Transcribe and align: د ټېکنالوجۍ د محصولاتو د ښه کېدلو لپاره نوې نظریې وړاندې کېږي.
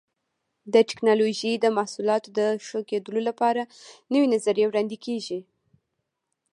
د 0.73 0.75
ټېکنالوجۍ 0.89 1.53
د 1.59 1.65
محصولاتو 1.77 2.29
د 2.39 2.39
ښه 2.65 2.79
کېدلو 2.89 3.21
لپاره 3.29 3.61
نوې 4.13 4.27
نظریې 4.33 4.67
وړاندې 4.69 4.97
کېږي. 5.05 5.39